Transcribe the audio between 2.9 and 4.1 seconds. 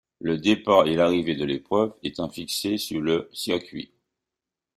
le circuit.